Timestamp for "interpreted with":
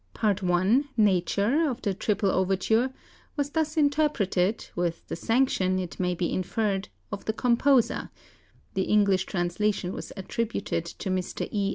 3.77-5.07